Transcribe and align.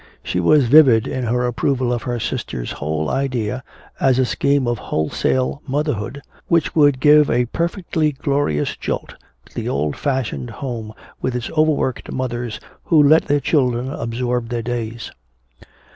She 0.23 0.39
was 0.39 0.65
vivid 0.67 1.07
in 1.07 1.25
her 1.25 1.45
approval 1.45 1.93
of 1.93 2.01
her 2.01 2.19
sister's 2.19 2.71
whole 2.71 3.07
idea, 3.07 3.63
as 3.99 4.17
a 4.17 4.25
scheme 4.25 4.67
of 4.67 4.79
wholesale 4.89 5.61
motherhood 5.67 6.23
which 6.47 6.73
would 6.73 6.99
give 6.99 7.29
"a 7.29 7.45
perfectly 7.45 8.11
glorious 8.13 8.75
jolt" 8.75 9.13
to 9.45 9.53
the 9.53 9.69
old 9.69 9.95
fashioned 9.95 10.49
home 10.49 10.95
with 11.21 11.35
its 11.35 11.51
overworked 11.51 12.11
mothers 12.11 12.59
who 12.85 13.03
let 13.03 13.25
their 13.25 13.39
children 13.39 13.89
absorb 13.93 14.49
their 14.49 14.63
days. 14.63 15.11